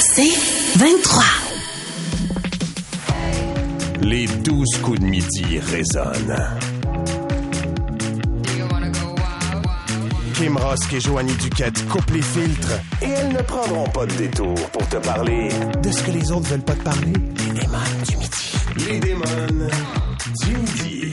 [0.00, 0.32] C'est
[0.76, 1.22] 23.
[4.02, 6.36] Les douze coups de midi résonnent.
[10.34, 14.54] Kim Rosk et Joanie Duquette coupent les filtres et elles ne prendront pas de détour
[14.70, 15.48] pour te parler
[15.82, 17.12] de ce que les autres veulent pas te parler.
[17.38, 17.78] Les démons
[18.08, 18.52] du midi.
[18.88, 19.68] Les démons
[20.44, 21.12] du midi.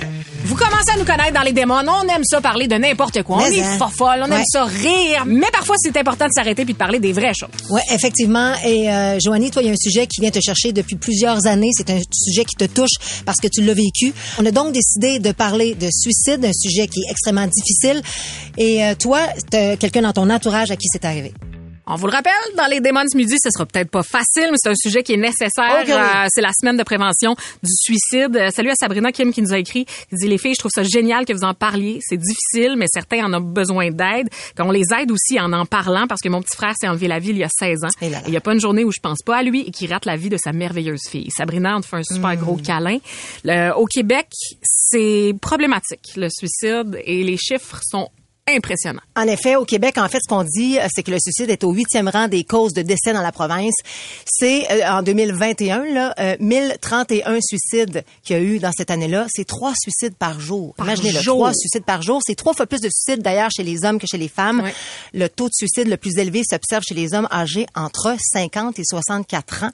[0.50, 1.76] Vous commencez à nous connaître dans les démons.
[1.76, 3.38] On aime ça parler de n'importe quoi.
[3.38, 3.78] on est hein.
[3.78, 5.24] fofolle, on aime ça rire.
[5.28, 7.50] Mais parfois, c'est important de s'arrêter puis de parler des vraies choses.
[7.70, 8.54] Oui, effectivement.
[8.66, 11.46] Et euh, Joanie, toi, il y a un sujet qui vient te chercher depuis plusieurs
[11.46, 11.70] années.
[11.78, 14.12] C'est un sujet qui te touche parce que tu l'as vécu.
[14.40, 18.02] On a donc décidé de parler de suicide, un sujet qui est extrêmement difficile.
[18.57, 19.20] Et euh, toi,
[19.52, 21.32] quelqu'un dans ton entourage à qui c'est arrivé.
[21.92, 24.57] On vous le rappelle, dans les démons ce midi, ce sera peut-être pas facile, mais
[24.57, 25.84] c'est un sujet qui est nécessaire.
[25.88, 25.92] Oui.
[25.92, 28.36] Euh, c'est la semaine de prévention du suicide.
[28.36, 29.86] Euh, salut à Sabrina Kim qui nous a écrit.
[29.86, 31.98] Qui dit les filles, je trouve ça génial que vous en parliez.
[32.02, 34.30] C'est difficile, mais certains en ont besoin d'aide.
[34.56, 37.17] Qu'on les aide aussi en en parlant, parce que mon petit frère s'est enlevé la
[37.17, 37.90] vie il y a 16 ans.
[38.02, 38.23] Et là là.
[38.28, 40.06] Il y a pas une journée où je pense pas à lui et qui rate
[40.06, 41.30] la vie de sa merveilleuse fille.
[41.36, 42.36] Sabrina, on te fait un super Hmm.
[42.40, 43.00] gros câlin.
[43.44, 44.28] Le- au Québec,
[44.62, 48.10] c'est problématique le suicide et les chiffres sont
[48.55, 49.02] impressionnants.
[49.16, 51.64] En effet, au Québec, en fait, ce qu'on dit, euh, c'est que le suicide est
[51.64, 53.73] au huitième rang des causes de décès dans la province.
[54.25, 59.27] C'est euh, en 2021, là, euh, 1031 suicides qu'il y a eu dans cette année-là.
[59.30, 60.73] C'est trois suicides par jour.
[60.86, 62.22] Imaginez-le, trois suicides par jour.
[62.25, 64.61] C'est trois fois plus de suicides d'ailleurs chez les hommes que chez les femmes.
[65.14, 68.83] Le taux de suicide le plus élevé s'observe chez les hommes âgés entre 50 et
[68.86, 69.72] 64 ans.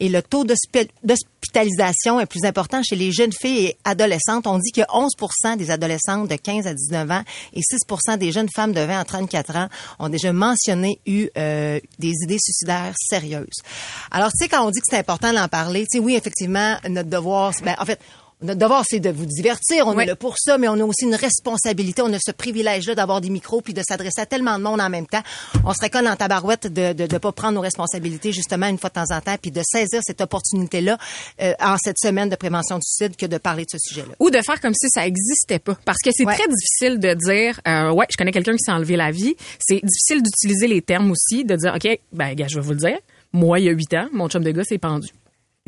[0.00, 4.46] Et le taux d'hospi- d'hospitalisation est plus important chez les jeunes filles et adolescentes.
[4.46, 5.12] On dit que 11
[5.58, 7.78] des adolescentes de 15 à 19 ans et 6
[8.16, 12.38] des jeunes femmes de 20 à 34 ans ont déjà mentionné eu euh, des idées
[12.38, 13.62] suicidaires sérieuses.
[14.10, 16.76] Alors, tu sais, quand on dit que c'est important d'en parler, tu sais, oui, effectivement,
[16.88, 18.00] notre devoir, ben, en fait,
[18.42, 19.86] notre devoir, c'est de vous divertir.
[19.86, 20.02] On Oui.
[20.04, 22.02] est là pour ça, mais on a aussi une responsabilité.
[22.02, 24.90] On a ce privilège-là d'avoir des micros puis de s'adresser à tellement de monde en
[24.90, 25.22] même temps.
[25.64, 28.90] On serait con en tabarouette de de, de pas prendre nos responsabilités justement une fois
[28.90, 30.98] de temps en temps puis de saisir cette opportunité-là
[31.40, 34.14] euh, en cette semaine de prévention du suicide que de parler de ce sujet-là.
[34.20, 35.76] ou de faire comme si ça existait pas.
[35.84, 36.34] Parce que c'est Ouais.
[36.34, 39.34] très difficile de dire, euh, ouais, je connais quelqu'un qui s'est enlevé la vie.
[39.58, 42.78] C'est difficile d'utiliser les termes aussi, de dire, OK, ben, gars, je vais vous le
[42.78, 42.98] dire.
[43.32, 45.08] Moi, il y a huit ans, mon chum de gars s'est pendu.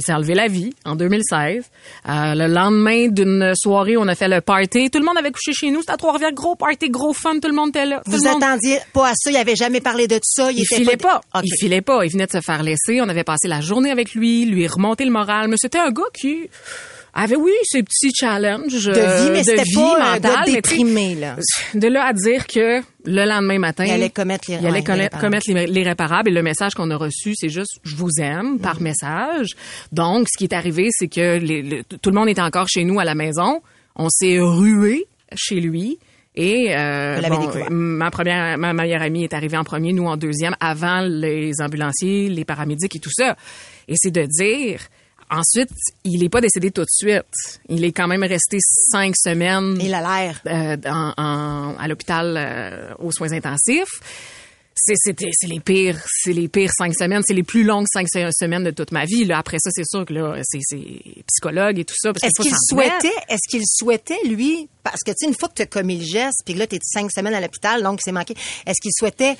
[0.00, 1.64] Il s'est enlevé la vie en 2016.
[2.08, 4.90] Euh, le lendemain d'une soirée, on a fait le party.
[4.90, 5.80] Tout le monde avait couché chez nous.
[5.80, 6.32] C'était à Trois-Rivières.
[6.32, 7.40] Gros party, gros fun.
[7.40, 8.00] Tout le monde était là.
[8.04, 10.62] Tout Vous monde- attendiez pas à ça, il avait jamais parlé de ça, il, il
[10.62, 11.20] était filait pas.
[11.42, 12.04] Il filait pas.
[12.04, 13.00] Il venait de se faire laisser.
[13.00, 15.48] On avait passé la journée avec lui, lui remonter le moral.
[15.48, 16.48] Mais c'était un gars qui
[17.22, 21.14] avait, oui, ses petits challenges de vie, mais de c'était pas un mentale, sais, déprimé
[21.14, 21.36] là.
[21.74, 25.08] de là à dire que le lendemain matin, Il allait commettre les- il allait ouais,
[25.10, 26.30] commettre l'irré- l'irréparable.
[26.30, 28.58] Et le message qu'on a reçu, c'est juste je vous aime Mm.
[28.60, 29.48] par message.
[29.92, 32.84] Donc, ce qui est arrivé, c'est que les- le- tout le monde était encore chez
[32.84, 33.60] nous à la maison.
[33.96, 35.06] On s'est rué
[35.36, 35.98] chez lui.
[36.40, 40.54] Et euh, bon, ma première, ma meilleure amie est arrivée en premier, nous en deuxième,
[40.60, 43.34] avant les ambulanciers, les paramédics et tout ça.
[43.88, 44.82] Et c'est de dire,
[45.30, 45.70] ensuite,
[46.04, 47.24] il n'est pas décédé tout de suite.
[47.68, 50.40] Il est quand même resté cinq semaines Il a l'air.
[50.46, 54.00] euh, en- en- à l'hôpital euh, aux soins intensifs.
[54.80, 54.94] C'est
[55.48, 58.70] les pires, c'est les pires cinq semaines, c'est les plus longues cinq se- semaines de
[58.70, 59.24] toute ma vie.
[59.24, 59.38] Là.
[59.38, 60.60] Après ça, c'est sûr que là, c'est
[61.26, 62.10] psychologue et tout ça.
[62.22, 65.62] Est-ce qu'il souhaitait, est-ce qu'il souhaitait, lui, parce que, tu sais, une fois que tu
[65.62, 68.34] as commis le geste, puis là, tu es cinq semaines à l'hôpital, donc c'est manqué,
[68.66, 69.36] est-ce qu'il souhaitait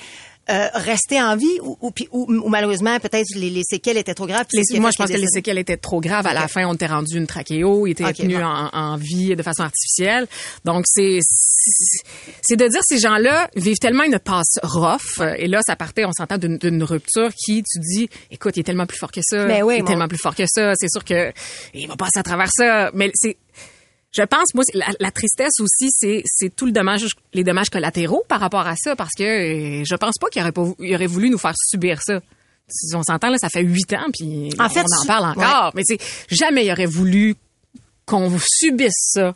[0.49, 4.25] euh, rester en vie ou, ou, ou- ou malheureusement, peut-être les, les séquelles étaient trop
[4.27, 4.45] graves?
[4.53, 6.25] Les- moi, je pense que les séquelles étaient trop graves.
[6.27, 7.85] À la fin, on était rendu une trachéo.
[7.87, 8.43] Il était Ok, tenu bon.
[8.43, 10.27] en, en vie de façon artificielle.
[10.65, 11.19] Donc, c'est
[12.41, 15.19] c'est- de dire ces gens-là vivent tellement une passe rough.
[15.19, 18.61] euh, Et là, ça partait, on s'entend d'une d'une rupture qui, tu dis, écoute, il
[18.61, 19.45] est tellement plus fort que ça.
[19.45, 20.73] Mais oui, il est mon- tellement plus fort que ça.
[20.75, 21.31] C'est sûr que
[21.73, 22.91] il va passer à travers ça.
[22.93, 23.37] Mais c'est
[24.11, 26.23] je pense, moi, la, la tristesse aussi, c'est,
[26.55, 29.23] tout le dommage, les dommages collatéraux par rapport à ça, parce que
[29.81, 32.19] euh, je pense pas qu'il aurait, pas, vou- il aurait voulu nous faire subir ça.
[32.67, 35.71] Si on s'entend, là, ça fait huit ans, puis En fait, on en parle encore.
[35.75, 35.99] Mais c'est
[36.29, 37.35] jamais il aurait voulu
[38.05, 39.35] qu'on subisse ça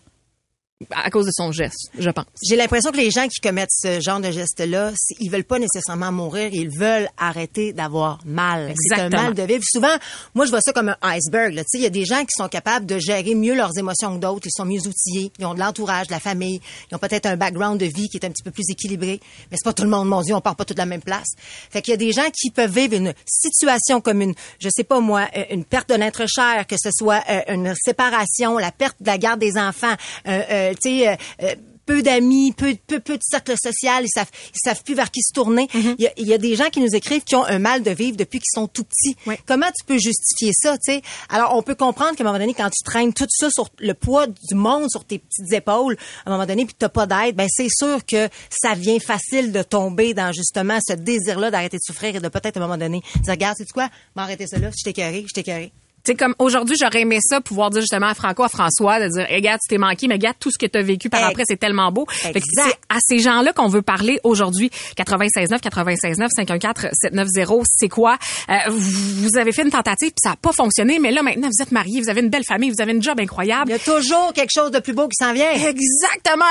[0.91, 2.25] à cause de son geste, je pense.
[2.47, 6.11] J'ai l'impression que les gens qui commettent ce genre de geste-là, ils veulent pas nécessairement
[6.11, 8.73] mourir, ils veulent arrêter d'avoir mal.
[8.78, 9.64] C'est un mal de vivre.
[9.66, 9.96] Souvent,
[10.34, 11.55] moi, je vois ça comme un iceberg.
[11.55, 14.16] Tu sais, il y a des gens qui sont capables de gérer mieux leurs émotions
[14.16, 14.47] que d'autres.
[14.47, 15.31] Ils sont mieux outillés.
[15.40, 16.59] Ils ont de l'entourage, de la famille.
[16.91, 19.20] Ils ont peut-être un background de vie qui est un petit peu plus équilibré.
[19.52, 21.02] Mais c'est pas tout le monde, mon Dieu, on part pas tous de la même
[21.02, 21.29] place.
[21.70, 24.84] Fait qu'il y a des gens qui peuvent vivre une situation comme une, je sais
[24.84, 28.72] pas moi, euh, une perte d'un être cher, que ce soit euh, une séparation, la
[28.72, 29.96] perte de la garde des enfants,
[30.28, 31.55] euh, euh, tu sais, euh, euh,
[31.85, 35.21] peu d'amis, peu, peu, peu de cercle social, ils savent, ils savent plus vers qui
[35.21, 35.67] se tourner.
[35.73, 35.95] Mm-hmm.
[35.97, 37.83] il, y a, il y a des gens qui nous écrivent qui ont un mal
[37.83, 39.15] de vivre depuis qu'ils sont tout petits.
[39.45, 41.01] Comment tu peux justifier ça, tu sais?
[41.29, 43.93] Alors, on peut comprendre qu'à un moment donné, quand tu traînes tout ça sur le
[43.93, 47.35] poids du monde sur tes petites épaules, à un moment donné, puis t'as pas d'aide,
[47.35, 51.83] ben c'est sûr que ça vient facile de tomber dans justement ce désir-là d'arrêter de
[51.83, 53.89] souffrir et de peut-être à un moment donné dire, regarde, sais quoi?
[54.15, 55.73] M'arrêter ça là, je t'ai carré, je
[56.11, 59.26] sais, comme aujourd'hui, j'aurais aimé ça, pouvoir dire justement à Franco, à François, de dire,
[59.29, 61.58] regarde, tu t'es manqué, mais regarde tout ce que tu as vécu par après, c'est
[61.59, 62.05] tellement beau.
[62.09, 62.64] Fait que Exact.
[62.67, 64.70] c'est à ces gens-là qu'on veut parler aujourd'hui.
[64.97, 68.17] 96.9, 96.9, 514, 790, c'est quoi?
[68.50, 71.61] Euh, vous avez fait une tentative, puis ça n'a pas fonctionné, mais là, maintenant, vous
[71.64, 73.72] êtes mariés, vous avez une belle famille, vous avez une job Il incroyable.
[73.72, 75.52] y a toujours quelque chose de plus beau qui s'en vient.
[75.52, 76.46] Exactement!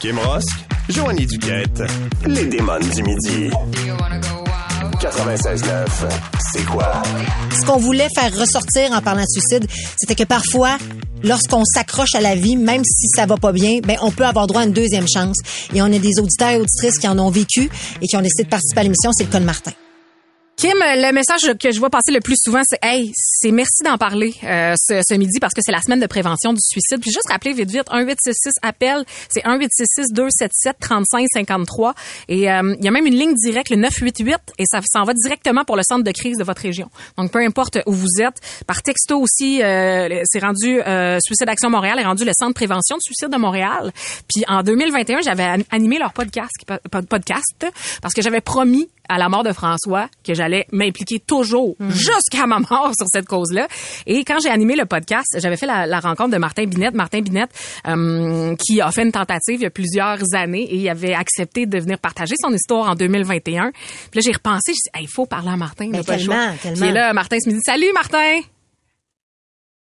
[0.00, 0.48] Kim Rosk,
[0.88, 1.82] Joanie Duquette,
[2.26, 3.50] les démons du midi.
[5.02, 5.88] 96.9,
[6.52, 7.02] c'est quoi?
[7.50, 9.66] Ce qu'on voulait faire ressortir en parlant de suicide,
[9.96, 10.78] c'était que parfois,
[11.24, 14.46] lorsqu'on s'accroche à la vie, même si ça va pas bien, ben on peut avoir
[14.46, 15.38] droit à une deuxième chance.
[15.74, 17.68] Et on a des auditeurs et auditrices qui en ont vécu
[18.00, 19.10] et qui ont décidé de participer à l'émission.
[19.12, 19.72] C'est le cas de Martin.
[20.54, 23.98] Kim, le message que je vois passer le plus souvent, c'est Hey, c'est merci d'en
[23.98, 27.00] parler euh, ce, ce midi parce que c'est la semaine de prévention du suicide.
[27.00, 31.94] Puis juste rappeler vite vite, 1866 appel, c'est 1866 277 35 53
[32.28, 35.14] et euh, il y a même une ligne directe le 988 et ça s'en va
[35.14, 36.90] directement pour le centre de crise de votre région.
[37.18, 41.70] Donc peu importe où vous êtes, par texto aussi euh, c'est rendu euh, Suicide Action
[41.70, 43.90] Montréal est rendu le centre de prévention du suicide de Montréal.
[44.32, 46.52] Puis en 2021, j'avais an- animé leur podcast
[46.88, 47.66] pod- podcast
[48.00, 52.58] parce que j'avais promis à la mort de François que j'allais m'impliquer toujours jusqu'à ma
[52.58, 53.68] mort sur cette cause-là.
[54.06, 56.94] Et quand j'ai animé le podcast, j'avais fait la, la rencontre de Martin Binette.
[56.94, 57.50] Martin Binette,
[57.88, 61.66] euh, qui a fait une tentative il y a plusieurs années et il avait accepté
[61.66, 63.70] de venir partager son histoire en 2021.
[63.72, 63.80] Puis
[64.14, 65.90] là, j'ai repensé, j'ai dit, Hey, il faut parler à Martin.
[65.90, 66.52] Pas le tellement, choix.
[66.62, 66.80] tellement.
[66.86, 68.40] Puis là, Martin se me dit, salut Martin!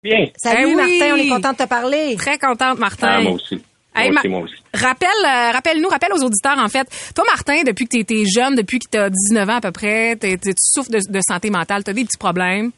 [0.04, 0.26] Bien.
[0.36, 0.76] Salut Eh oui!
[0.76, 2.16] Martin, on est content de te parler.
[2.18, 3.08] Très contente, Martin.
[3.10, 3.62] Ah, moi aussi.
[3.96, 4.56] Moi Hey, aussi, Ma- moi aussi.
[4.74, 6.88] Rappelle, euh, rappelle-nous, rappelle aux auditeurs, en fait.
[7.16, 9.72] Toi, Martin, depuis que tu étais jeune, depuis que tu as 19 ans à peu
[9.72, 12.72] près, t'es- t'es- tu souffres de, de santé mentale, tu as des petits problèmes?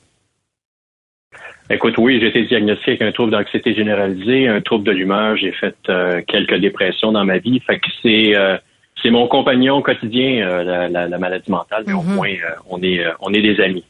[1.70, 5.36] Écoute, oui, j'ai été diagnostiqué avec un trouble d'anxiété généralisée, un trouble de l'humeur.
[5.36, 7.60] J'ai fait euh, quelques dépressions dans ma vie.
[7.66, 8.58] Fait que c'est euh,
[9.02, 13.04] c'est mon compagnon quotidien, la, la- la maladie mentale, mais au moins euh, on est
[13.20, 13.84] on est des amis.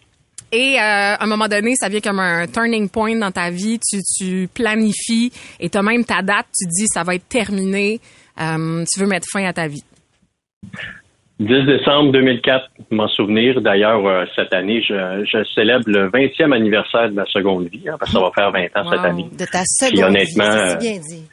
[0.51, 3.79] Et euh, à un moment donné, ça vient comme un turning point dans ta vie.
[3.79, 6.47] Tu, tu planifies et tu as même ta date.
[6.57, 7.99] Tu dis, ça va être terminé.
[8.39, 9.83] Euh, tu veux mettre fin à ta vie.
[11.39, 13.59] 10 décembre 2004, m'en souvenir.
[13.59, 17.97] D'ailleurs, euh, cette année, je, je célèbre le 20e anniversaire de ma seconde vie, hein,
[17.99, 19.25] parce que ça va faire 20 ans cette année.
[19.37, 21.27] De ta seconde Puis honnêtement, vie, bien dit.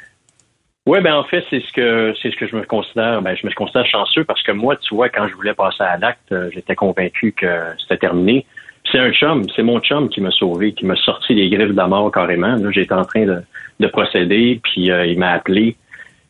[0.85, 3.23] Oui, ben en fait, c'est ce que c'est ce que je me considère.
[3.23, 5.97] Ben, je me considère chanceux parce que moi, tu vois, quand je voulais passer à
[5.97, 7.47] l'acte, j'étais convaincu que
[7.79, 8.45] c'était terminé.
[8.93, 11.77] C'est un chum, c'est mon chum qui m'a sauvé, qui m'a sorti les griffes de
[11.77, 12.55] la mort carrément.
[12.57, 13.39] Là, j'étais en train de,
[13.81, 15.77] de procéder, puis euh, il m'a appelé.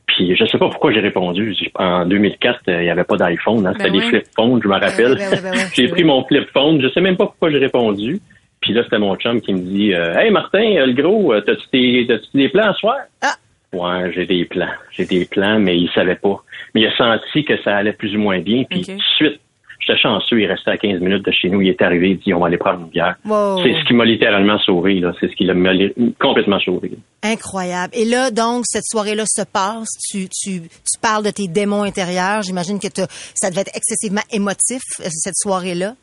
[0.07, 1.57] Puis je sais pas pourquoi j'ai répondu.
[1.75, 4.69] En 2004, euh, il n'y avait pas d'iPhone, hein, c'était Ben des flip phones, je
[4.69, 5.17] me rappelle.
[5.17, 8.21] ben ouais, ben j'ai pris mon flip phone, je sais même pas pourquoi j'ai répondu.
[8.61, 12.07] Puis là, c'était mon chum qui me dit euh, Hey Martin, le gros, t'as-tu des,
[12.07, 12.97] t'as-tu des plans à soir?
[13.23, 13.35] Ah.
[13.73, 14.69] Ouais, j'ai des plans.
[14.91, 16.43] J'ai des plans, mais il savait pas.
[16.75, 18.65] Mais il a senti que ça allait plus ou moins bien.
[18.65, 19.41] Puis tout de suite,
[19.85, 22.33] j'étais chanceux, il restait à 15 minutes de chez nous, il est arrivé, il dit
[22.35, 23.17] on va aller prendre une bière.
[23.25, 23.63] Wow.
[23.63, 25.13] C'est ce qui m'a littéralement sauvé, là.
[25.21, 25.73] C'est ce qui m'a
[26.21, 26.93] complètement sauvé.
[27.23, 27.93] Incroyable.
[27.97, 29.89] Et là, donc, cette soirée-là se passe.
[30.11, 32.43] Tu, tu, tu parles de tes démons intérieurs.
[32.43, 32.89] J'imagine que
[33.35, 35.95] ça devait être excessivement émotif, euh, cette soirée-là.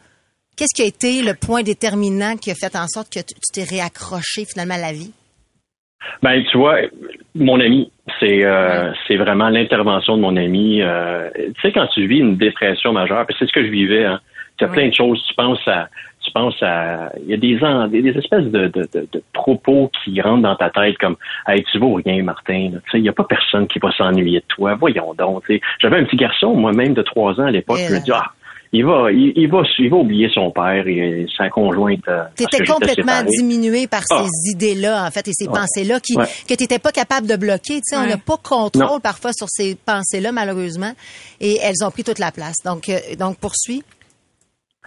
[0.55, 3.63] Qu'est-ce qui a été le point déterminant qui a fait en sorte que tu t'es
[3.63, 5.13] réaccroché finalement à la vie?
[6.24, 6.78] Ben, tu vois,
[7.36, 10.81] mon ami, c'est euh, c'est vraiment l'intervention de mon ami.
[10.81, 14.20] Euh, tu sais, quand tu vis une dépression majeure, c'est ce que je vivais, hein,
[14.58, 15.88] tu as plein de choses, tu penses à
[16.22, 19.24] tu penses à il y a des en- des, des espèces de, de, de, de
[19.34, 21.15] propos qui rentrent dans ta tête comme
[21.48, 22.72] Hey, tu vaux rien, Martin.
[22.72, 24.75] Tu sais, il n'y a pas personne qui va s'ennuyer de toi.
[24.75, 25.44] Voyons donc.
[25.82, 28.32] J'avais un petit garçon, moi-même, de trois ans à l'époque, Et je me dis, ah,
[28.71, 32.07] il va, il, il va, il va oublier son père et sa conjointe.
[32.07, 34.23] euh, parce Tu que étais j'étais complètement diminué par Ah.
[34.23, 35.53] ces idées-là, en fait, et ces Ouais.
[35.59, 36.25] pensées-là qui, Ouais.
[36.47, 37.75] que tu n'étais pas capable de bloquer.
[37.77, 38.99] Tu sais, On n'a pas contrôle Non.
[38.99, 40.91] parfois sur ces pensées-là, malheureusement,
[41.41, 42.57] et elles ont pris toute la place.
[42.63, 43.83] Donc, euh, donc poursuis.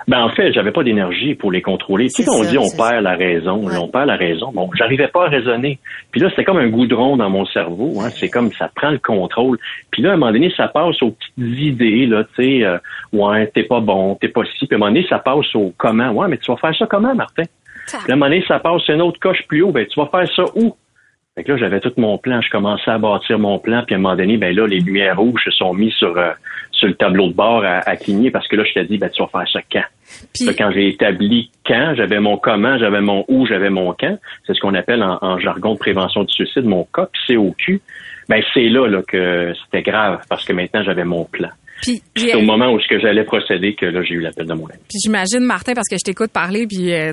[0.09, 2.09] Ben en fait, j'avais pas d'énergie pour les contrôler.
[2.09, 3.77] Tu sais, on dit on perd la raison, Ouais.
[3.81, 4.51] on perd la raison.
[4.53, 5.79] Bon, j'arrivais pas à raisonner.
[6.11, 8.01] Puis là, c'était comme un goudron dans mon cerveau.
[8.01, 8.11] Hein.
[8.11, 9.59] C'est comme ça prend le contrôle.
[9.91, 12.07] Puis là, à un moment donné, ça passe aux petites idées.
[12.07, 12.79] Là, tu sais, euh,
[13.13, 14.67] ouais, t'es pas bon, t'es pas si.
[14.67, 16.11] Puis à un moment donné, ça passe au comment.
[16.11, 17.45] Ouais, mais tu vas faire ça comment, Martin?
[17.87, 19.73] Puis à un moment donné, ça passe une autre coche plus haut.
[19.73, 20.75] Ben, tu vas faire ça où?
[21.35, 22.43] Fait que là, j'avais tout mon plan.
[22.43, 23.83] Je commençais à bâtir mon plan.
[23.87, 26.33] Puis à un moment donné, ben là, les lumières rouges se sont mises sur, euh,
[26.73, 29.09] sur le tableau de bord à, à, cligner parce que là, je t'ai dit, ben,
[29.09, 29.85] tu vas faire ça quand?
[30.35, 30.55] Puis...
[30.55, 34.19] quand j'ai établi quand, j'avais mon comment, j'avais mon où, j'avais mon quand.
[34.47, 37.81] C'est ce qu'on appelle en, jargon de prévention du suicide, mon COP, COQ.
[38.29, 41.49] Ben, c'est là, là que c'était grave parce que maintenant, j'avais mon plan.
[41.83, 44.55] Puis, c'est au moment où ce que j'allais procéder que là j'ai eu l'appel de
[44.55, 44.79] mon ami.
[44.89, 47.13] Puis j'imagine Martin parce que je t'écoute parler puis euh,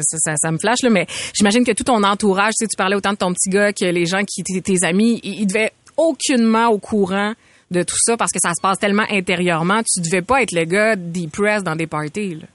[0.00, 2.96] ça, ça, me flash là, mais j'imagine que tout ton entourage, tu sais, tu parlais
[2.96, 6.68] autant de ton petit gars que les gens qui étaient tes amis, ils, devaient aucunement
[6.68, 7.34] au courant
[7.70, 9.82] de tout ça parce que ça se passe tellement intérieurement.
[9.82, 12.36] Tu devais pas être le gars depressed dans des parties.
[12.36, 12.46] Là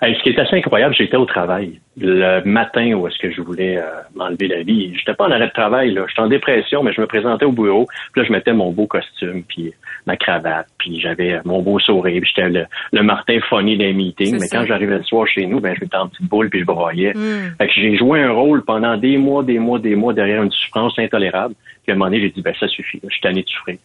[0.00, 3.76] ce qui est assez incroyable, j'étais au travail le matin où est-ce que je voulais
[3.76, 3.82] euh,
[4.14, 4.94] m'enlever la vie.
[4.96, 6.04] J'étais pas en arrêt de travail, là.
[6.08, 7.86] J'étais en dépression, mais je me présentais au bureau.
[8.12, 9.72] Puis là, je mettais mon beau costume, puis
[10.06, 12.20] ma cravate, puis j'avais mon beau sourire.
[12.22, 12.48] Puis j'étais
[12.92, 14.38] le, Martin funny des meetings.
[14.40, 16.64] Mais quand j'arrivais le soir chez nous, ben, je mettais en petite boule, puis je
[16.64, 17.12] broyais.
[17.12, 17.54] Hmm.
[17.58, 20.50] Fait que j'ai joué un rôle pendant des mois, des mois, des mois derrière une
[20.50, 21.54] souffrance intolérable.
[21.82, 23.00] Puis à un moment donné, j'ai dit, ben ça suffit.
[23.02, 23.76] Je suis tanné de souffrir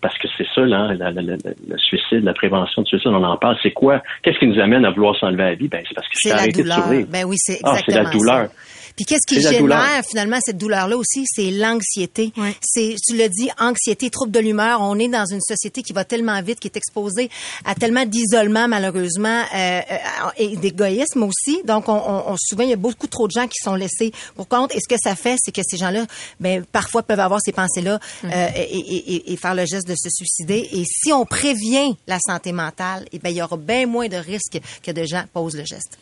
[0.00, 3.56] parce que c'est ça, là, le suicide, la prévention du suicide, on en parle.
[3.62, 4.02] C'est quoi?
[4.22, 5.68] Qu'est-ce qui nous amène à vouloir s'enlever la vie?
[5.68, 7.06] Ben, c'est parce que c'est arrêté de souffrir.
[7.08, 8.48] Ben oui, c'est exactement ah, c'est la douleur.
[8.96, 12.32] Puis qu'est-ce qui génère finalement cette douleur-là aussi, c'est l'anxiété.
[12.60, 14.80] C'est, tu le dis, anxiété, trouble de l'humeur.
[14.80, 17.30] On est dans une société qui va tellement vite, qui est exposée
[17.64, 19.98] à tellement d'isolement malheureusement euh, euh
[20.36, 21.60] et d'égoïsme aussi.
[21.64, 24.48] Donc, on, on, souvent il y a beaucoup trop de gens qui sont laissés pour
[24.48, 24.74] compte.
[24.74, 26.06] Et ce que ça fait, c'est que ces gens-là,
[26.40, 30.08] ben parfois peuvent avoir ces pensées-là euh, et, et, et, faire le geste de se
[30.10, 30.68] suicider.
[30.72, 34.16] Et si on prévient la santé mentale, eh ben il y aura bien moins de
[34.16, 35.98] risques que de gens posent le geste.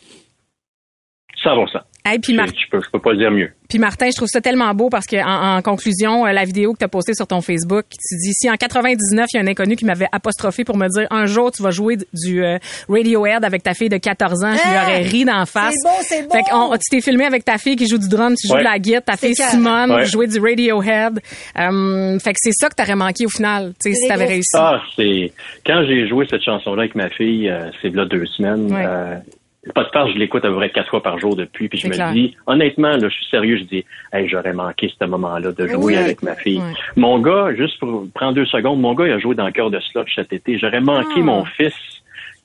[1.43, 1.85] Ça va ça.
[2.03, 3.51] Hey, puis je, peux, je peux pas dire mieux.
[3.69, 6.79] Puis Martin, je trouve ça tellement beau parce que en, conclusion, euh, la vidéo que
[6.79, 9.47] tu as postée sur ton Facebook, tu dis si en 99, il y a un
[9.47, 12.57] inconnu qui m'avait apostrophé pour me dire un jour tu vas jouer du euh,
[12.89, 15.75] Radiohead avec ta fille de 14 ans, je lui aurais ri d'en face.
[15.77, 16.33] C'est beau, c'est beau.
[16.33, 18.63] Fait que tu t'es filmé avec ta fille qui joue du drum, tu joues de
[18.63, 21.19] la guitare, ta fille Simone jouait du Radiohead.
[21.59, 24.57] Euh, fait que c'est ça que t'aurais manqué au final, tu sais si t'avais réussi.
[24.57, 25.31] Ah, c'est
[25.65, 29.21] quand j'ai joué cette chanson là avec ma fille, c'est là deux semaines
[29.67, 32.13] de farce, je l'écoute à peu près quatre fois par jour depuis, puis je me
[32.13, 35.97] dis, honnêtement, là, je suis sérieux, je dis, hey, j'aurais manqué ce moment-là de jouer
[35.97, 36.61] avec ma fille.
[36.95, 39.69] Mon gars, juste pour prendre deux secondes, mon gars, il a joué dans le cœur
[39.69, 40.57] de slot cet été.
[40.57, 41.21] J'aurais manqué ah.
[41.21, 41.73] mon fils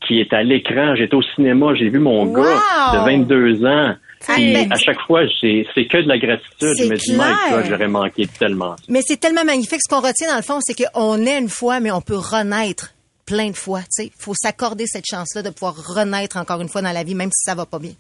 [0.07, 0.95] qui est à l'écran.
[0.95, 2.61] J'étais au cinéma, j'ai vu mon gars
[2.93, 3.95] de 22 ans.
[4.29, 6.75] Puis à chaque fois, c'est que de la gratitude.
[6.79, 8.77] Je me dis, my j'aurais manqué tellement.
[8.89, 9.81] Mais c'est tellement magnifique.
[9.87, 12.93] Ce qu'on retient dans le fond, c'est qu'on est une fois, mais on peut renaître
[13.27, 13.81] plein de fois.
[13.99, 17.31] Il faut s'accorder cette chance-là de pouvoir renaître encore une fois dans la vie, même
[17.31, 17.93] si ça va pas bien.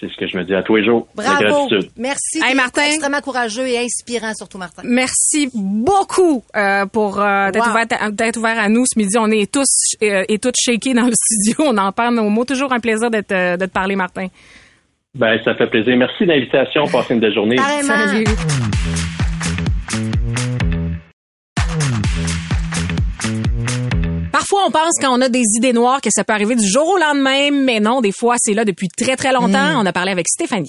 [0.00, 1.06] C'est ce que je me dis à tous les jours.
[1.14, 1.68] Bravo.
[1.96, 2.40] Merci.
[2.42, 2.82] Hey, Martin.
[2.86, 4.82] Extrêmement courageux et inspirant, surtout, Martin.
[4.84, 9.16] Merci beaucoup euh, pour euh, d'être ouvert, à nous ce midi.
[9.18, 11.66] On est tous euh, et toutes shakés dans le studio.
[11.68, 12.44] On en parle nos mots.
[12.44, 14.28] Toujours un plaisir de te parler, Martin.
[15.14, 15.94] Ben, ça fait plaisir.
[15.96, 16.86] Merci de l'invitation.
[16.86, 17.58] Passez une belle journée.
[17.82, 18.24] Salut.
[24.52, 26.86] Parfois, on pense quand on a des idées noires que ça peut arriver du jour
[26.86, 29.72] au lendemain, mais non, des fois, c'est là depuis très, très longtemps.
[29.72, 29.78] Hmm.
[29.78, 30.68] On a parlé avec Stéphanie.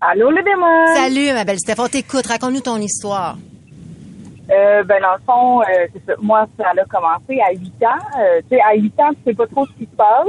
[0.00, 0.96] Allô, le démon!
[0.96, 1.90] Salut, ma belle Stéphanie.
[1.90, 3.36] T'écoute, raconte-nous ton histoire.
[4.50, 8.18] Euh, ben, dans le fond, euh, moi, ça a commencé à 8 ans.
[8.18, 10.26] Euh, tu sais, à 8 ans, tu sais pas trop ce qui se passe,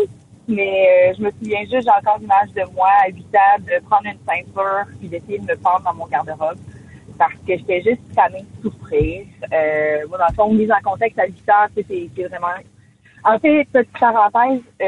[0.47, 4.05] mais je me souviens juste, j'ai encore l'image de moi à 8 ans, de prendre
[4.05, 6.59] une ceinture puis d'essayer de me prendre dans mon garde-robe
[7.17, 9.25] parce que j'étais juste tannée de souffrir.
[9.53, 12.47] Euh, moi, dans le fond, mise en contexte à 8 heures, c'est vraiment...
[13.23, 14.85] En fait, petite parenthèse, euh,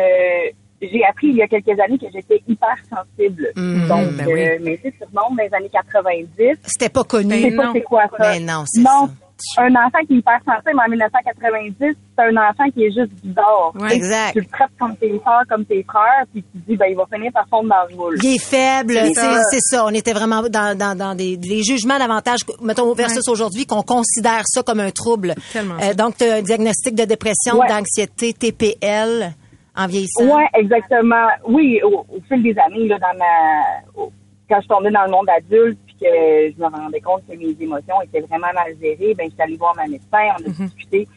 [0.82, 3.50] j'ai appris il y a quelques années que j'étais hyper sensible.
[3.56, 4.48] Mhm, Donc, ben oui.
[4.48, 6.58] euh, mais c'est sûrement dans les années 90.
[6.64, 7.42] C'était pas connu.
[7.42, 8.18] C'est pas c'est quoi ça.
[8.18, 9.10] Ben non, c'est ça
[9.58, 13.72] un enfant qui est hypersensible en 1990, c'est un enfant qui est juste bizarre.
[13.76, 14.34] Ouais, exact.
[14.34, 16.96] Tu le traites comme tes soeurs, comme tes frères, puis tu te dis, ben, il
[16.96, 18.18] va finir par fondre dans le moule.
[18.24, 19.86] Il est faible, c'est ça.
[19.86, 24.44] On était vraiment dans, dans, dans des, des jugements davantage, mettons, versus aujourd'hui, qu'on considère
[24.46, 25.36] ça comme un trouble.
[25.56, 29.34] Euh, donc, tu as un diagnostic de dépression, d'anxiété, TPL,
[29.76, 30.24] en vieillissant.
[30.24, 31.28] Oui, exactement.
[31.48, 34.06] Oui, au, fil des années, là, dans ma,
[34.50, 37.56] quand je suis tombée dans le monde adulte, que je me rendais compte que mes
[37.60, 40.66] émotions étaient vraiment mal gérées, ben, je suis allée voir ma médecin, on a mhm.
[40.66, 41.08] discuté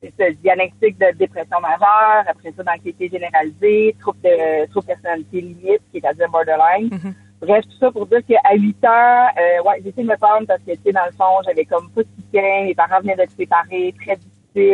[0.00, 5.82] c'est ce diagnostic de dépression majeure, après ça, d'anxiété généralisée, trouble de trouble personnalité limite,
[5.90, 6.88] qui est à dire borderline.
[6.92, 7.14] Mhm.
[7.40, 10.46] Bref, tout ça pour dire qu'à 8 heures, euh, ouais, j'ai essayé de me prendre
[10.46, 13.16] parce que, tu sais, dans le fond, j'avais comme pas de soutien, mes parents venaient
[13.16, 14.18] de se séparer, très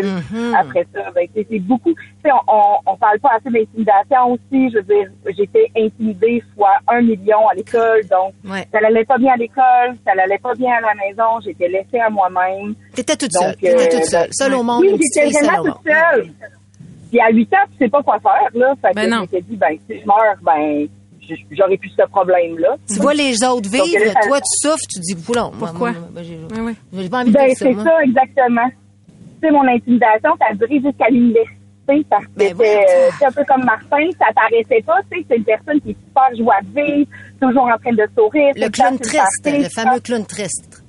[0.03, 0.55] Mm-hmm.
[0.57, 1.95] Après ça, ben, c'est beaucoup.
[2.25, 4.71] On, on parle pas assez d'intimidation aussi.
[4.71, 8.35] Je veux dire, j'étais intimidée fois un million à l'école, donc
[8.73, 11.41] ça n'allait pas bien à l'école, ça n'allait pas bien à la maison.
[11.45, 12.75] J'étais laissée à moi-même.
[12.95, 13.57] T'étais toute seule.
[13.57, 14.83] T'étais toute seule, seule au monde.
[14.83, 16.31] Oui, j'étais vraiment toute seule.
[17.11, 18.75] Puis à 8 ans, tu sais pas quoi faire là.
[18.83, 20.89] Fait ben que je dit, ben si je meurs, ben
[21.53, 22.77] j'aurais plus ce problème-là.
[22.89, 25.53] Tu vois les autres Donc, vivre, là, ça- toi, tu souffres, tu dis, poulon.
[25.55, 25.93] moi, Pourquoi?
[25.93, 27.03] moi, j'ai Oui, oui.
[27.03, 28.69] j'ai pas envie de Ben, dire ça, c'est ça, exactement.
[29.45, 32.81] Sais, mon intimidation, ça a duré jusqu'à l'université parce que Ben, c'était voyons.
[32.81, 35.91] euh, c'est un peu comme Martin, ça t'arrêtait pas, tu sais, c'est une personne qui
[35.91, 37.11] est super joie de vivre,
[37.41, 38.53] toujours en train de sourire.
[38.57, 40.83] Le clown triste, le fameux clown triste.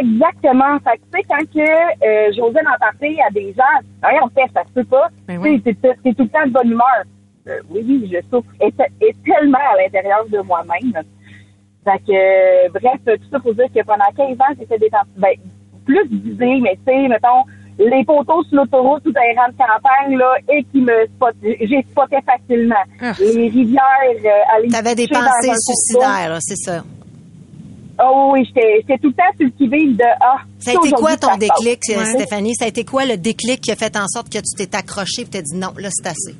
[0.00, 0.78] Exactement.
[0.84, 1.60] Fait que, tu sais, quand que
[2.06, 5.08] euh, j'osais en parler à des gens, rien, on fait, ça se peut pas.
[5.26, 5.74] Ben tu sais,
[6.04, 7.02] t'es tout le temps de bonne humeur.
[7.48, 8.68] Euh, oui, oui, je souffre et,
[9.00, 10.92] et tellement à l'intérieur de moi-même.
[11.84, 14.90] Fait que, euh, bref, tout ça pour dire que pendant 15 ans, j'ai fait des
[14.90, 15.34] temps, ben,
[15.84, 17.42] plus d'idées, mais tu sais, mettons,
[17.78, 21.34] les poteaux sur l'autoroute ou dans les rangs de campagne, là, et qui me spot,
[21.42, 22.74] j'ai spoté facilement.
[23.00, 23.12] Ah.
[23.20, 23.82] Les rivières,
[24.24, 26.82] euh, aller T'avais des pensées suicidaires, là, c'est ça.
[28.02, 30.38] Oh oui, j'étais j'étais tout le temps sur le de ah.
[30.58, 32.04] Ça a été quoi ton déclic, euh, Ouais.
[32.04, 32.54] Stéphanie?
[32.54, 35.22] Ça a été quoi le déclic qui a fait en sorte que tu t'es accroché
[35.22, 36.34] et t'as dit non, là, c'est assez?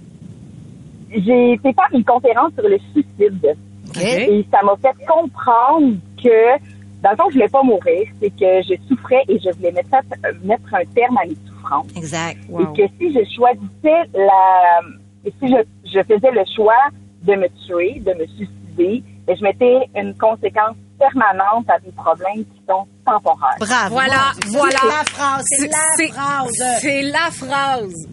[1.10, 3.56] J'ai été faire une conférence sur le suicide.
[3.88, 4.02] OK?
[4.02, 6.71] Et ça m'a fait comprendre que,
[7.02, 8.08] dans le fond, je voulais pas mourir.
[8.20, 11.88] C'est que je souffrais et je voulais mettre, euh, mettre un terme à mes souffrances.
[11.96, 12.38] Exact.
[12.48, 12.60] Wow.
[12.60, 14.80] Et que si je choisissais la,
[15.24, 16.82] et si je, je faisais le choix
[17.22, 22.44] de me tuer, de me suicider, ben, je mettais une conséquence permanente à des problèmes
[22.44, 23.56] qui sont temporaires.
[23.58, 23.94] Bravo.
[23.94, 24.78] Voilà, voilà.
[24.80, 26.80] C'est la phrase, c'est la phrase.
[26.80, 28.08] C'est la phrase.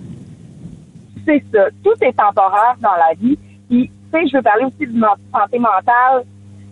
[1.26, 1.66] c'est ça.
[1.84, 3.38] Tout est temporaire dans la vie.
[3.70, 6.26] Puis, tu sais, je veux parler aussi de notre santé mentale.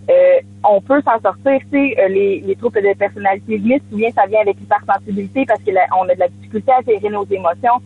[0.09, 0.13] Euh,
[0.63, 4.25] on peut s'en sortir, tu sais, euh, les, les troubles de personnalité limite, souvent, ça
[4.27, 7.81] vient avec l'hypersensibilité parce que la- on a de la difficulté à gérer nos émotions.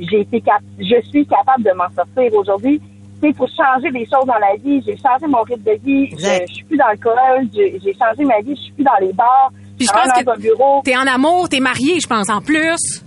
[0.00, 2.78] J'ai été cap je suis capable de m'en sortir aujourd'hui.
[2.80, 4.82] Tu sais, il faut changer des choses dans la vie.
[4.86, 6.08] J'ai changé mon rythme de vie.
[6.12, 7.48] Je, je suis plus dans l'alcool.
[7.54, 8.54] J'ai j'ai changé ma vie.
[8.56, 9.50] Je suis plus dans les bars.
[9.78, 10.24] Puis je pense que
[10.84, 13.04] t'es en amour, t'es marié, je pense, en plus.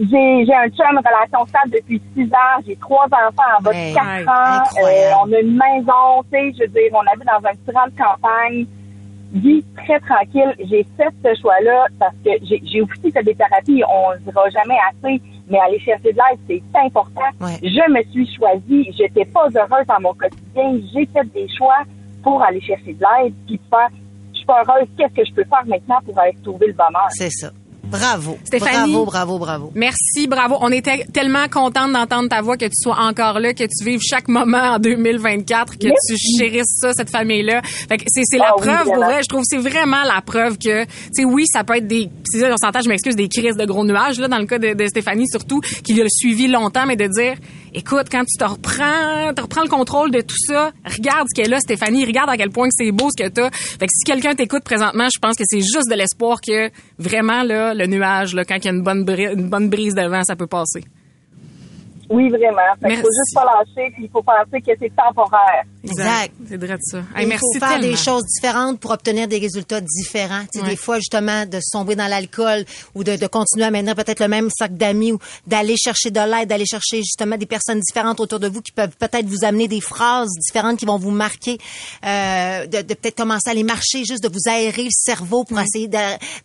[0.00, 2.62] J'ai j'ai un chum, relation stable depuis six ans.
[2.66, 4.64] J'ai trois enfants en bas de quatre ans.
[4.82, 7.76] Euh, on a une maison, tu sais, je veux dire, on habite dans un petit
[7.76, 8.66] rang de campagne.
[9.32, 10.54] Vie très tranquille.
[10.70, 13.82] J'ai fait ce choix-là parce que j'ai j'ai aussi fait des thérapies.
[13.88, 17.30] On ne dira jamais assez, mais aller chercher de l'aide, c'est important.
[17.40, 17.58] Ouais.
[17.62, 18.90] Je me suis choisie.
[18.96, 20.80] J'étais pas heureuse dans mon quotidien.
[20.94, 21.82] J'ai fait des choix
[22.22, 23.88] pour aller chercher de l'aide puis faire.
[24.32, 24.88] Je suis pas heureuse.
[24.96, 27.08] Qu'est-ce que je peux faire maintenant pour aller trouver le bonheur?
[27.10, 27.50] C'est ça.
[27.90, 28.38] Bravo.
[28.44, 28.92] Stéphanie?
[28.92, 29.72] Bravo, bravo, bravo.
[29.74, 30.56] Merci, bravo.
[30.60, 34.00] On était tellement contente d'entendre ta voix, que tu sois encore là, que tu vives
[34.00, 36.14] chaque moment en 2024, que Merci.
[36.14, 37.62] tu chérisses ça, cette famille-là.
[37.62, 39.06] Fait que c'est, c'est la Ah oui, preuve, pour vraiment.
[39.12, 39.22] vrai.
[39.22, 42.08] Je trouve que c'est vraiment la preuve que, tu sais, oui, ça peut être des,
[42.24, 44.72] c'est on s'entend, je m'excuse, des crises de gros nuages, là, dans le cas de,
[44.74, 47.34] de Stéphanie, surtout, qui l'a suivi longtemps, mais de dire,
[47.74, 51.46] écoute, quand tu te reprends, tu reprends le contrôle de tout ça, regarde ce qu'elle
[51.46, 53.50] est là, Stéphanie, regarde à quel point c'est beau ce que t'as.
[53.50, 57.42] Fait que si quelqu'un t'écoute présentement, je pense que c'est juste de l'espoir que, vraiment,
[57.42, 60.22] là, le nuage, là, quand il y a une bonne, une bonne brise de vent,
[60.24, 60.84] ça peut passer.
[62.10, 62.58] Oui, vraiment.
[62.82, 65.62] Fait qu'il faut juste pas lâcher, puis il faut penser que c'est temporaire.
[65.84, 66.34] Exact.
[66.48, 66.98] C'est vrai de ça.
[67.14, 67.86] Hey, il merci faut faire tellement.
[67.86, 70.42] des choses différentes pour obtenir des résultats différents.
[70.52, 70.70] Tu sais, Ouais.
[70.70, 72.64] Des fois, justement, de sombrer dans l'alcool
[72.96, 76.18] ou de, de continuer à maintenir peut-être le même sac d'amis ou d'aller chercher de
[76.20, 79.68] l'aide, d'aller chercher justement des personnes différentes autour de vous qui peuvent peut-être vous amener
[79.68, 81.58] des phrases différentes qui vont vous marquer,
[82.04, 85.58] euh, de, de peut-être commencer à les marcher, juste de vous aérer le cerveau pour
[85.60, 85.88] essayer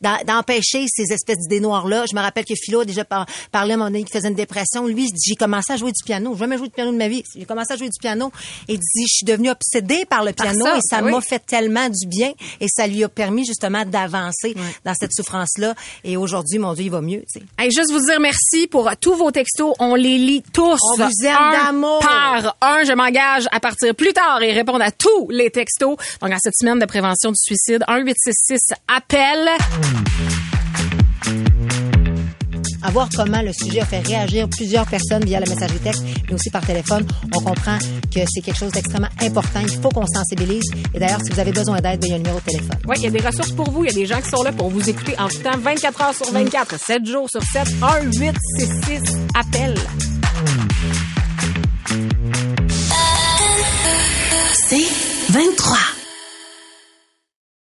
[0.01, 2.05] d'empêcher ces espèces d'idées noires-là.
[2.09, 4.27] Je me rappelle que Philo a déjà par- parlé à un moment donné qu'il faisait
[4.29, 4.85] une dépression.
[4.87, 6.33] Lui, il dit, j'ai commencé à jouer du piano.
[6.33, 7.23] J'ai jamais joué de piano de ma vie.
[7.35, 8.31] J'ai commencé à jouer du piano
[8.67, 11.21] et dit, je suis devenu obsédée par le Par piano ça, et ça ben m'a
[11.21, 15.75] fait tellement du bien et ça lui a permis justement d'avancer dans cette souffrance-là.
[16.03, 17.23] Et aujourd'hui, mon Dieu, il va mieux.
[17.57, 19.73] Hey, juste vous dire merci pour tous vos textos.
[19.79, 20.79] On les lit tous.
[20.93, 21.99] On vous aime d'amour.
[21.99, 25.97] Par un, je m'engage à partir plus tard et répondre à tous les textos.
[26.21, 29.49] Donc, à cette semaine de prévention du suicide, 1-866 appel
[32.85, 36.33] à voir comment le sujet a fait réagir plusieurs personnes via la messagerie texte, mais
[36.33, 37.05] aussi par téléphone.
[37.33, 37.77] On comprend
[38.13, 39.59] que c'est quelque chose d'extrêmement important.
[39.61, 40.63] Il faut qu'on sensibilise.
[40.93, 42.77] Et d'ailleurs, si vous avez besoin d'aide, il y a un numéro de téléphone.
[42.87, 43.85] Oui, il y a des ressources pour vous.
[43.85, 46.01] Il y a des gens qui sont là pour vous écouter en tout temps, 24
[46.01, 47.05] heures sur 24, 7 mm.
[47.07, 49.01] jours sur 7, 1 8 6 6
[49.33, 49.75] appel.
[54.67, 54.87] C'est
[55.31, 55.84] 23.